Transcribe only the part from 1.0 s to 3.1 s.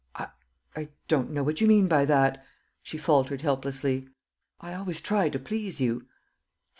don't know what you mean by that," she